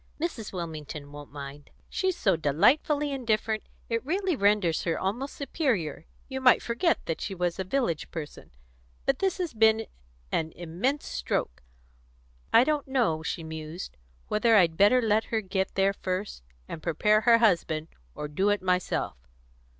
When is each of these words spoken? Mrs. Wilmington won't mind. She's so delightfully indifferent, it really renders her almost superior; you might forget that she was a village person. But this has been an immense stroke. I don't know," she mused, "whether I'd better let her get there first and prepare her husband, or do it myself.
Mrs. 0.19 0.51
Wilmington 0.51 1.11
won't 1.11 1.31
mind. 1.31 1.69
She's 1.87 2.17
so 2.17 2.35
delightfully 2.35 3.11
indifferent, 3.11 3.61
it 3.87 4.03
really 4.03 4.35
renders 4.35 4.81
her 4.81 4.97
almost 4.99 5.35
superior; 5.35 6.07
you 6.27 6.41
might 6.41 6.63
forget 6.63 7.05
that 7.05 7.21
she 7.21 7.35
was 7.35 7.59
a 7.59 7.63
village 7.63 8.09
person. 8.09 8.49
But 9.05 9.19
this 9.19 9.37
has 9.37 9.53
been 9.53 9.85
an 10.31 10.53
immense 10.53 11.05
stroke. 11.05 11.61
I 12.51 12.63
don't 12.63 12.87
know," 12.87 13.21
she 13.21 13.43
mused, 13.43 13.95
"whether 14.27 14.55
I'd 14.55 14.75
better 14.75 15.03
let 15.03 15.25
her 15.25 15.39
get 15.39 15.75
there 15.75 15.93
first 15.93 16.41
and 16.67 16.81
prepare 16.81 17.21
her 17.21 17.37
husband, 17.37 17.89
or 18.15 18.27
do 18.27 18.49
it 18.49 18.63
myself. 18.63 19.17